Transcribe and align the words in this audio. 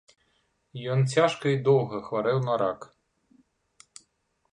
Ён 0.93 1.03
цяжка 1.15 1.45
і 1.55 1.59
доўга 1.67 1.97
хварэў 2.07 2.37
на 2.47 2.53
рак. 2.61 2.79